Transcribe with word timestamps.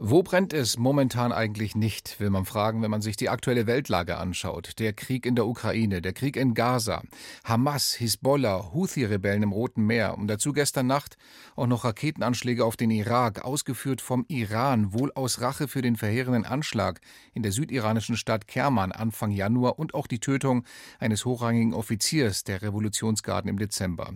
Wo 0.00 0.22
brennt 0.22 0.52
es 0.52 0.78
momentan 0.78 1.32
eigentlich 1.32 1.74
nicht, 1.74 2.20
will 2.20 2.30
man 2.30 2.44
fragen, 2.44 2.82
wenn 2.82 2.90
man 2.90 3.02
sich 3.02 3.16
die 3.16 3.28
aktuelle 3.28 3.66
Weltlage 3.66 4.16
anschaut. 4.16 4.78
Der 4.78 4.92
Krieg 4.92 5.26
in 5.26 5.34
der 5.34 5.44
Ukraine, 5.44 6.00
der 6.00 6.12
Krieg 6.12 6.36
in 6.36 6.54
Gaza, 6.54 7.02
Hamas, 7.42 7.94
Hisbollah, 7.94 8.70
Houthi-Rebellen 8.72 9.42
im 9.42 9.50
Roten 9.50 9.84
Meer 9.84 10.16
und 10.16 10.28
dazu 10.28 10.52
gestern 10.52 10.86
Nacht 10.86 11.16
auch 11.56 11.66
noch 11.66 11.84
Raketenanschläge 11.84 12.64
auf 12.64 12.76
den 12.76 12.92
Irak, 12.92 13.44
ausgeführt 13.44 14.00
vom 14.00 14.24
Iran, 14.28 14.92
wohl 14.92 15.10
aus 15.16 15.40
Rache 15.40 15.66
für 15.66 15.82
den 15.82 15.96
verheerenden 15.96 16.44
Anschlag 16.44 17.00
in 17.34 17.42
der 17.42 17.50
südiranischen 17.50 18.16
Stadt 18.16 18.46
Kerman 18.46 18.92
Anfang 18.92 19.32
Januar 19.32 19.80
und 19.80 19.94
auch 19.94 20.06
die 20.06 20.20
Tötung 20.20 20.64
eines 21.00 21.24
hochrangigen 21.24 21.74
Offiziers 21.74 22.44
der 22.44 22.62
Revolutionsgarden 22.62 23.50
im 23.50 23.58
Dezember. 23.58 24.12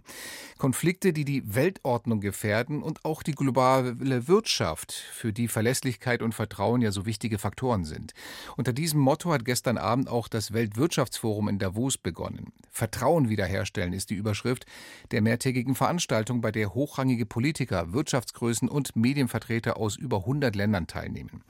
Konflikte, 0.59 1.13
die 1.13 1.25
die 1.25 1.57
Weltordnung 1.57 2.21
gefährden 2.21 2.85
und 2.85 3.05
auch 3.05 3.25
die 3.25 3.35
globale 3.35 4.29
Wirtschaft, 4.29 4.93
für 4.93 5.33
die 5.33 5.49
Verletzungen 5.49 5.72
Verlässlichkeit 5.73 6.21
und 6.21 6.35
Vertrauen 6.35 6.83
ja 6.83 6.93
so 6.93 7.07
wichtige 7.07 7.39
Faktoren 7.39 7.85
sind. 7.85 8.13
Unter 8.59 8.75
diesem 8.75 9.01
Motto 9.01 9.33
hat 9.33 9.47
gestern 9.47 9.79
Abend 9.79 10.07
auch 10.07 10.29
das 10.29 10.53
Weltwirtschaftsforum 10.53 11.49
in 11.49 11.59
Davos 11.59 11.97
begonnen. 11.97 12.53
Vertrauen 12.71 13.31
wiederherstellen 13.31 13.95
ist 13.95 14.11
die 14.11 14.15
Überschrift 14.15 14.67
der 15.13 15.23
mehrtägigen 15.23 15.75
Veranstaltung, 15.75 16.43
bei 16.43 16.53
der 16.53 16.75
hochrangige 16.75 17.25
Politiker, 17.25 17.95
Wirtschaftsgrößen 17.95 18.69
und 18.69 18.97
Medienvertreter 18.97 19.79
aus 19.79 19.97
über 19.97 20.19
100 20.19 20.55
Ländern 20.55 20.87
teilnehmen. 20.87 21.43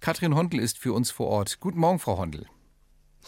Katrin 0.00 0.34
Hondel 0.34 0.58
ist 0.58 0.76
für 0.76 0.92
uns 0.92 1.12
vor 1.12 1.28
Ort. 1.28 1.60
Guten 1.60 1.78
Morgen, 1.78 2.00
Frau 2.00 2.18
Hondel. 2.18 2.46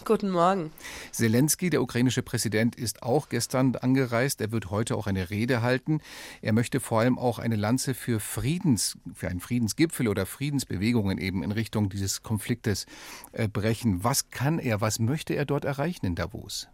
Guten 0.04 0.30
Morgen. 0.30 0.72
Zelensky, 1.12 1.70
der 1.70 1.82
ukrainische 1.82 2.22
Präsident, 2.22 2.74
ist 2.74 3.02
auch 3.02 3.28
gestern 3.28 3.76
angereist. 3.76 4.40
Er 4.40 4.50
wird 4.50 4.70
heute 4.70 4.96
auch 4.96 5.06
eine 5.06 5.30
Rede 5.30 5.62
halten. 5.62 6.00
Er 6.40 6.52
möchte 6.52 6.80
vor 6.80 7.00
allem 7.00 7.18
auch 7.18 7.38
eine 7.38 7.56
Lanze 7.56 7.94
für 7.94 8.18
Friedens, 8.18 8.98
für 9.14 9.28
einen 9.28 9.40
Friedensgipfel 9.40 10.08
oder 10.08 10.26
Friedensbewegungen 10.26 11.18
eben 11.18 11.42
in 11.42 11.52
Richtung 11.52 11.88
dieses 11.90 12.22
Konfliktes 12.22 12.86
äh, 13.32 13.48
brechen. 13.48 14.02
Was 14.02 14.30
kann 14.30 14.58
er, 14.58 14.80
was 14.80 14.98
möchte 14.98 15.34
er 15.34 15.44
dort 15.44 15.64
erreichen 15.64 16.06
in 16.06 16.14
Davos? 16.14 16.68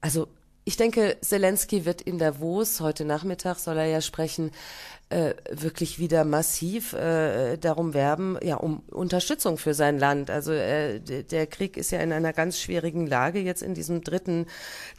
Also 0.00 0.28
ich 0.64 0.76
denke, 0.76 1.16
Zelensky 1.20 1.84
wird 1.84 2.02
in 2.02 2.18
Davos, 2.18 2.80
heute 2.80 3.04
Nachmittag 3.04 3.58
soll 3.58 3.78
er 3.78 3.86
ja 3.86 4.00
sprechen, 4.00 4.52
äh, 5.12 5.34
wirklich 5.50 5.98
wieder 5.98 6.24
massiv 6.24 6.94
äh, 6.94 7.58
darum 7.58 7.92
werben, 7.92 8.38
ja, 8.42 8.56
um 8.56 8.80
Unterstützung 8.90 9.58
für 9.58 9.74
sein 9.74 9.98
Land. 9.98 10.30
Also 10.30 10.52
äh, 10.52 11.00
der 11.00 11.46
Krieg 11.46 11.76
ist 11.76 11.90
ja 11.90 12.00
in 12.00 12.12
einer 12.12 12.32
ganz 12.32 12.58
schwierigen 12.58 13.06
Lage 13.06 13.38
jetzt 13.40 13.62
in 13.62 13.74
diesem 13.74 14.02
dritten, 14.02 14.46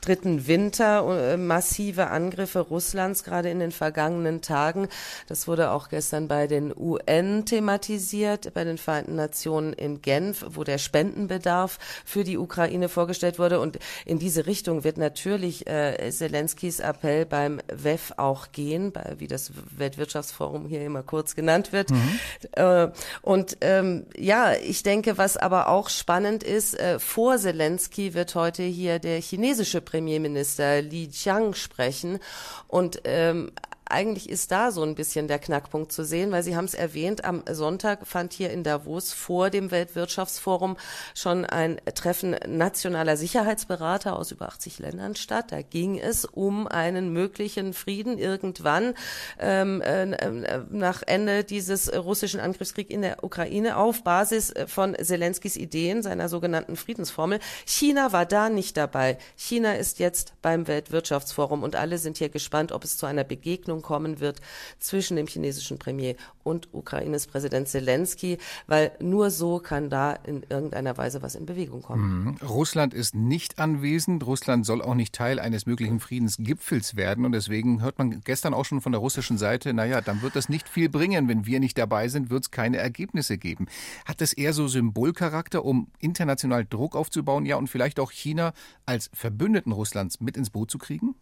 dritten 0.02 0.46
Winter. 0.46 1.32
Äh, 1.34 1.38
massive 1.38 2.08
Angriffe 2.08 2.60
Russlands 2.60 3.24
gerade 3.24 3.50
in 3.50 3.60
den 3.60 3.72
vergangenen 3.72 4.42
Tagen. 4.42 4.88
Das 5.28 5.48
wurde 5.48 5.72
auch 5.72 5.90
gestern 5.90 6.28
bei 6.28 6.46
den 6.46 6.72
UN 6.78 7.46
thematisiert, 7.46 8.54
bei 8.54 8.64
den 8.64 8.78
Vereinten 8.78 9.16
Nationen 9.16 9.74
in 9.74 10.04
Genf, 10.04 10.46
wo 10.48 10.64
der 10.64 10.78
Spendenbedarf 10.78 11.80
für 12.06 12.24
die 12.24 12.38
Ukraine 12.38 12.88
vorgestellt 12.88 13.40
wurde. 13.40 13.60
Und 13.60 13.80
in 14.06 14.20
diese 14.20 14.46
Richtung 14.46 14.84
wird 14.84 15.00
natürlich 15.00 15.53
äh, 15.68 16.12
Zelenskys 16.12 16.80
Appell 16.80 17.26
beim 17.26 17.62
WEF 17.72 18.14
auch 18.18 18.52
gehen, 18.52 18.92
bei, 18.92 19.16
wie 19.18 19.28
das 19.28 19.52
Weltwirtschaftsforum 19.78 20.04
Weltwirtschaftsforum 20.14 20.68
hier 20.68 20.86
immer 20.86 21.04
kurz 21.04 21.36
genannt 21.36 21.72
wird. 21.72 21.92
Mhm. 21.92 22.20
Äh, 22.54 22.90
und 23.22 23.58
ähm, 23.62 24.06
ja, 24.18 24.54
ich 24.54 24.84
denke, 24.84 25.18
was 25.18 25.38
aber 25.38 25.70
auch 25.70 25.90
spannend 25.90 26.44
ist, 26.44 26.80
äh, 26.80 27.00
vor 27.00 27.38
Zelensky 27.38 28.14
wird 28.14 28.36
heute 28.36 28.64
hier 28.64 29.00
der 29.00 29.22
chinesische 29.22 29.82
Premierminister 29.82 30.82
Li 30.82 31.10
Jiang 31.12 31.54
sprechen. 31.54 32.20
Und 32.68 33.02
ähm, 33.06 33.52
eigentlich 33.94 34.28
ist 34.28 34.52
da 34.52 34.72
so 34.72 34.82
ein 34.82 34.96
bisschen 34.96 35.28
der 35.28 35.40
Knackpunkt 35.40 35.92
zu 35.92 36.04
sehen, 36.04 36.32
weil 36.32 36.44
Sie 36.44 36.56
haben 36.56 36.66
es 36.66 36.74
erwähnt, 36.74 37.24
am 37.24 37.44
Sonntag 37.50 38.08
fand 38.08 38.34
hier 38.34 38.50
in 38.50 38.64
Davos 38.64 39.14
vor 39.14 39.52
dem 39.52 39.70
Weltwirtschaftsforum 39.70 40.78
schon 41.14 41.46
ein 41.46 41.80
Treffen 41.94 42.36
nationaler 42.48 43.16
Sicherheitsberater 43.18 44.18
aus 44.18 44.32
über 44.32 44.48
80 44.48 44.80
Ländern 44.80 45.16
statt. 45.16 45.52
Da 45.52 45.62
ging 45.62 46.00
es 46.00 46.26
um 46.26 46.68
einen 46.68 47.14
möglichen 47.14 47.74
Frieden 47.74 48.18
irgendwann 48.18 48.96
ähm, 49.40 49.82
äh, 49.82 50.62
nach 50.72 51.04
Ende 51.06 51.44
dieses 51.44 51.94
russischen 51.94 52.40
Angriffskriegs 52.40 52.90
in 52.90 53.04
der 53.04 53.24
Ukraine 53.24 53.78
auf 53.78 54.04
Basis 54.04 54.54
von 54.66 54.96
Zelenskys 55.00 55.56
Ideen, 55.56 56.02
seiner 56.02 56.30
sogenannten 56.30 56.76
Friedensformel. 56.76 57.40
China 57.66 58.12
war 58.12 58.26
da 58.26 58.50
nicht 58.50 58.76
dabei. 58.76 59.20
China 59.36 59.74
ist 59.74 60.00
jetzt 60.00 60.34
beim 60.42 60.68
Weltwirtschaftsforum 60.68 61.62
und 61.62 61.76
alle 61.76 62.00
sind 62.00 62.18
hier 62.18 62.30
gespannt, 62.30 62.72
ob 62.72 62.84
es 62.84 62.98
zu 62.98 63.06
einer 63.06 63.24
Begegnung 63.24 63.83
kommen 63.84 64.20
wird 64.20 64.42
zwischen 64.80 65.18
dem 65.18 65.28
chinesischen 65.28 65.78
Premier 65.78 66.16
und 66.44 66.74
Ukraines 66.74 67.28
Präsident 67.28 67.68
Zelensky, 67.68 68.40
weil 68.68 68.92
nur 69.00 69.30
so 69.30 69.60
kann 69.60 69.90
da 69.90 70.14
in 70.14 70.44
irgendeiner 70.50 70.98
Weise 70.98 71.22
was 71.22 71.36
in 71.36 71.46
Bewegung 71.46 71.84
kommen. 71.84 72.24
Mhm. 72.24 72.48
Russland 72.48 72.94
ist 72.94 73.14
nicht 73.14 73.60
anwesend. 73.60 74.26
Russland 74.26 74.66
soll 74.66 74.82
auch 74.82 74.96
nicht 74.96 75.14
Teil 75.14 75.40
eines 75.40 75.66
möglichen 75.66 76.00
Friedensgipfels 76.00 76.96
werden. 76.96 77.26
Und 77.26 77.34
deswegen 77.34 77.82
hört 77.82 77.98
man 77.98 78.22
gestern 78.22 78.54
auch 78.54 78.66
schon 78.66 78.82
von 78.82 78.92
der 78.92 79.00
russischen 79.02 79.38
Seite, 79.38 79.74
naja, 79.74 80.02
dann 80.02 80.22
wird 80.22 80.36
das 80.36 80.50
nicht 80.50 80.68
viel 80.68 80.90
bringen. 80.90 81.28
Wenn 81.28 81.46
wir 81.46 81.60
nicht 81.60 81.78
dabei 81.78 82.08
sind, 82.08 82.30
wird 82.30 82.44
es 82.44 82.52
keine 82.52 82.78
Ergebnisse 82.78 83.38
geben. 83.38 83.68
Hat 84.06 84.22
das 84.22 84.34
eher 84.34 84.54
so 84.54 84.68
Symbolcharakter, 84.68 85.64
um 85.64 85.88
international 86.00 86.66
Druck 86.66 86.96
aufzubauen, 86.96 87.46
ja, 87.46 87.58
und 87.58 87.68
vielleicht 87.68 88.00
auch 88.00 88.12
China 88.12 88.54
als 88.86 89.10
Verbündeten 89.14 89.72
Russlands 89.72 90.20
mit 90.20 90.38
ins 90.38 90.50
Boot 90.50 90.72
zu 90.72 90.78
kriegen? 90.78 91.16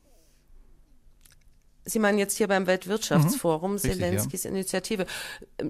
Sie 1.84 1.98
meinen 1.98 2.20
jetzt 2.20 2.38
hier 2.38 2.48
beim 2.48 2.68
Weltwirtschaftsforum, 2.68 3.74
mhm. 3.74 3.78
Zelenskys 3.80 4.44
ja. 4.44 4.52
Initiative. 4.52 5.08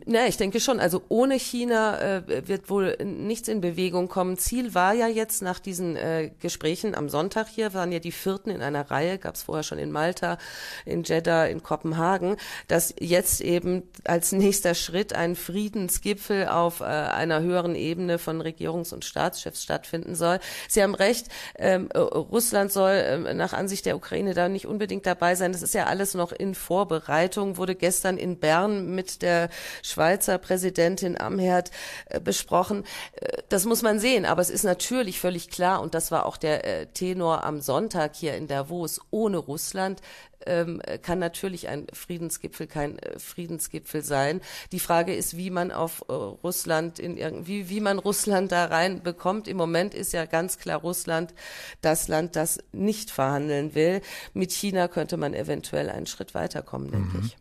Na, 0.05 0.27
ich 0.27 0.35
denke 0.35 0.59
schon. 0.59 0.81
Also 0.81 1.03
ohne 1.07 1.35
China 1.35 1.99
äh, 1.99 2.47
wird 2.47 2.69
wohl 2.69 2.97
nichts 3.01 3.47
in 3.47 3.61
Bewegung 3.61 4.09
kommen. 4.09 4.37
Ziel 4.37 4.75
war 4.75 4.93
ja 4.93 5.07
jetzt 5.07 5.41
nach 5.41 5.59
diesen 5.59 5.95
äh, 5.95 6.31
Gesprächen 6.39 6.95
am 6.95 7.07
Sonntag 7.07 7.47
hier, 7.47 7.73
waren 7.73 7.93
ja 7.93 7.99
die 7.99 8.11
vierten 8.11 8.49
in 8.49 8.61
einer 8.61 8.91
Reihe, 8.91 9.19
gab 9.19 9.35
es 9.35 9.43
vorher 9.43 9.63
schon 9.63 9.77
in 9.77 9.91
Malta, 9.91 10.37
in 10.85 11.03
Jeddah, 11.03 11.45
in 11.45 11.63
Kopenhagen, 11.63 12.35
dass 12.67 12.93
jetzt 12.99 13.39
eben 13.39 13.83
als 14.03 14.33
nächster 14.33 14.75
Schritt 14.75 15.13
ein 15.13 15.37
Friedensgipfel 15.37 16.49
auf 16.49 16.81
äh, 16.81 16.83
einer 16.83 17.39
höheren 17.39 17.75
Ebene 17.75 18.19
von 18.19 18.41
Regierungs- 18.41 18.93
und 18.93 19.05
Staatschefs 19.05 19.63
stattfinden 19.63 20.15
soll. 20.15 20.39
Sie 20.67 20.83
haben 20.83 20.95
recht, 20.95 21.27
ähm, 21.57 21.89
Russland 21.95 22.71
soll 22.71 23.01
ähm, 23.05 23.37
nach 23.37 23.53
Ansicht 23.53 23.85
der 23.85 23.95
Ukraine 23.95 24.33
da 24.33 24.49
nicht 24.49 24.65
unbedingt 24.65 25.05
dabei 25.05 25.35
sein. 25.35 25.53
Das 25.53 25.61
ist 25.61 25.73
ja 25.73 25.85
alles 25.85 26.00
alles 26.01 26.15
noch 26.15 26.31
in 26.31 26.55
Vorbereitung, 26.55 27.57
wurde 27.57 27.75
gestern 27.75 28.17
in 28.17 28.39
Bern 28.39 28.95
mit 28.95 29.21
der 29.21 29.49
Schweizer 29.83 30.39
Präsidentin 30.39 31.15
Amherd 31.15 31.69
äh, 32.07 32.19
besprochen. 32.19 32.85
Äh, 33.17 33.43
das 33.49 33.65
muss 33.65 33.83
man 33.83 33.99
sehen, 33.99 34.25
aber 34.25 34.41
es 34.41 34.49
ist 34.49 34.63
natürlich 34.63 35.19
völlig 35.19 35.51
klar, 35.51 35.79
und 35.79 35.93
das 35.93 36.09
war 36.09 36.25
auch 36.25 36.37
der 36.37 36.65
äh, 36.65 36.87
Tenor 36.87 37.43
am 37.43 37.61
Sonntag 37.61 38.15
hier 38.15 38.33
in 38.33 38.47
Davos, 38.47 38.99
ohne 39.11 39.37
Russland 39.37 40.01
ähm, 40.45 40.81
kann 41.01 41.19
natürlich 41.19 41.67
ein 41.67 41.87
Friedensgipfel 41.93 42.67
kein 42.67 42.99
äh, 42.99 43.19
Friedensgipfel 43.19 44.03
sein. 44.03 44.41
Die 44.71 44.79
Frage 44.79 45.13
ist, 45.13 45.37
wie 45.37 45.49
man 45.49 45.71
auf 45.71 46.03
äh, 46.07 46.13
Russland 46.13 46.99
in 46.99 47.17
irgendwie, 47.17 47.69
wie 47.69 47.81
man 47.81 47.99
Russland 47.99 48.51
da 48.51 48.65
rein 48.65 49.03
bekommt. 49.03 49.47
Im 49.47 49.57
Moment 49.57 49.93
ist 49.93 50.13
ja 50.13 50.25
ganz 50.25 50.57
klar 50.57 50.79
Russland 50.79 51.33
das 51.81 52.07
Land, 52.07 52.35
das 52.35 52.59
nicht 52.71 53.11
verhandeln 53.11 53.75
will. 53.75 54.01
Mit 54.33 54.51
China 54.51 54.87
könnte 54.87 55.17
man 55.17 55.33
eventuell 55.33 55.89
einen 55.89 56.05
Schritt 56.05 56.33
weiterkommen, 56.33 56.91
denke 56.91 57.17
mhm. 57.17 57.25
ich. 57.25 57.37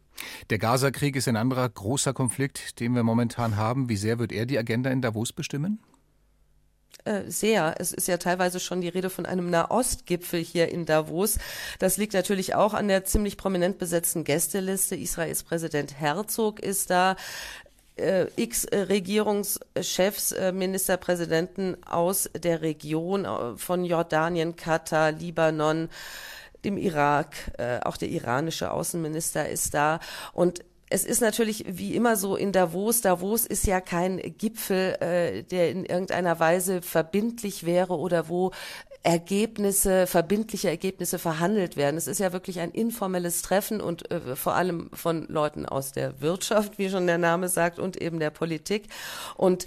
Der 0.50 0.59
Gaza-Krieg 0.59 1.16
ist 1.16 1.28
ein 1.28 1.37
anderer 1.37 1.69
großer 1.69 2.12
Konflikt, 2.12 2.78
den 2.81 2.94
wir 2.94 3.03
momentan 3.03 3.56
haben. 3.56 3.89
Wie 3.89 3.97
sehr 3.97 4.19
wird 4.19 4.33
er 4.33 4.47
die 4.47 4.59
Agenda 4.59 4.91
in 4.91 5.00
Davos 5.00 5.33
bestimmen? 5.33 5.81
Äh, 7.05 7.22
sehr. 7.31 7.75
Es 7.78 7.93
ist 7.93 8.09
ja 8.09 8.19
teilweise 8.19 8.60
schon 8.60 8.80
die 8.80 8.89
Rede 8.89 9.10
von 9.10 9.27
einem 9.27 9.51
Nahostgipfel 9.51 10.41
hier 10.41 10.69
in 10.69 10.84
Davos. 10.84 11.39
Das 11.78 11.97
liegt 11.97 12.13
natürlich 12.13 12.54
auch 12.54 12.75
an 12.75 12.89
der 12.89 13.04
ziemlich 13.04 13.36
prominent 13.36 13.78
besetzten 13.78 14.25
Gästeliste. 14.25 14.97
Israels 14.97 15.42
Präsident 15.42 15.98
Herzog 15.98 16.60
ist 16.60 16.91
da. 16.91 17.16
Äh, 17.97 18.27
X 18.36 18.66
Regierungschefs, 18.72 20.33
äh, 20.33 20.53
Ministerpräsidenten 20.53 21.83
aus 21.84 22.30
der 22.34 22.60
Region 22.63 23.27
von 23.57 23.84
Jordanien, 23.84 24.57
Katar, 24.57 25.13
Libanon, 25.13 25.89
dem 26.65 26.77
Irak, 26.77 27.36
auch 27.84 27.97
der 27.97 28.10
iranische 28.10 28.71
Außenminister 28.71 29.48
ist 29.48 29.72
da. 29.72 29.98
Und 30.34 30.63
es 30.91 31.04
ist 31.04 31.21
natürlich 31.21 31.65
wie 31.69 31.95
immer 31.95 32.16
so 32.16 32.34
in 32.34 32.51
Davos. 32.51 33.01
Davos 33.01 33.47
ist 33.47 33.65
ja 33.66 33.81
kein 33.81 34.19
Gipfel, 34.39 34.97
äh, 35.01 35.42
der 35.45 35.71
in 35.71 35.84
irgendeiner 35.84 36.41
Weise 36.41 36.83
verbindlich 36.83 37.65
wäre 37.65 37.97
oder 37.97 38.28
wo 38.28 38.51
Ergebnisse, 39.03 40.07
verbindliche 40.07 40.69
Ergebnisse 40.69 41.19
verhandelt 41.19 41.77
werden. 41.77 41.97
Es 41.97 42.07
ist 42.07 42.19
ja 42.19 42.34
wirklich 42.34 42.60
ein 42.60 42.71
informelles 42.71 43.41
Treffen 43.41 43.81
und 43.81 44.10
äh, 44.10 44.37
vor 44.37 44.54
allem 44.57 44.91
von 44.92 45.27
Leuten 45.28 45.65
aus 45.65 45.92
der 45.92 46.21
Wirtschaft, 46.21 46.77
wie 46.77 46.91
schon 46.91 47.07
der 47.07 47.16
Name 47.16 47.48
sagt, 47.48 47.78
und 47.78 47.97
eben 47.97 48.19
der 48.19 48.28
Politik. 48.28 48.89
Und 49.37 49.65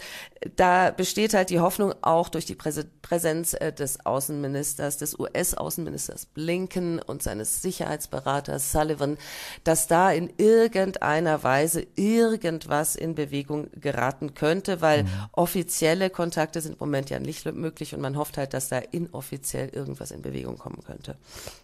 da 0.56 0.92
besteht 0.92 1.34
halt 1.34 1.50
die 1.50 1.60
Hoffnung 1.60 1.96
auch 2.02 2.30
durch 2.30 2.46
die 2.46 2.56
Präsenz 2.56 3.54
äh, 3.54 3.74
des 3.74 4.06
Außenministers, 4.06 4.98
des 4.98 5.18
US-Außenministers 5.18 6.28
Blinken 6.28 7.00
und 7.00 7.24
seines 7.24 7.62
Sicherheitsberaters 7.64 8.72
Sullivan, 8.72 9.18
dass 9.64 9.88
da 9.88 10.12
in 10.12 10.32
irgendeiner 11.14 11.44
Weise 11.44 11.86
irgendwas 11.96 12.96
in 12.96 13.16
Bewegung 13.16 13.70
geraten 13.80 14.34
könnte, 14.34 14.82
weil 14.82 15.04
mhm. 15.04 15.10
offizielle 15.32 16.10
Kontakte 16.10 16.62
sind 16.62 16.74
im 16.74 16.80
Moment 16.80 17.10
ja 17.10 17.20
nicht 17.20 17.46
möglich 17.54 17.94
und 17.94 18.02
man 18.02 18.18
hofft 18.18 18.38
halt, 18.38 18.54
dass 18.54 18.70
da 18.70 18.78
inoffiziell 18.78 19.34
offiziell 19.34 19.70
irgendwas 19.70 20.12
in 20.12 20.22
Bewegung 20.22 20.58
kommen 20.58 20.84
könnte. 20.86 21.18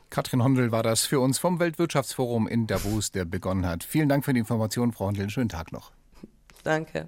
Katrin 0.09 0.43
Hondel 0.43 0.71
war 0.71 0.83
das 0.83 1.05
für 1.05 1.19
uns 1.19 1.39
vom 1.39 1.59
Weltwirtschaftsforum 1.59 2.47
in 2.47 2.67
Davos, 2.67 3.11
der 3.11 3.25
begonnen 3.25 3.65
hat. 3.65 3.83
Vielen 3.83 4.09
Dank 4.09 4.25
für 4.25 4.33
die 4.33 4.39
Information, 4.39 4.91
Frau 4.91 5.07
Hondel. 5.07 5.29
Schönen 5.29 5.49
Tag 5.49 5.71
noch. 5.71 5.91
Danke. 6.63 7.07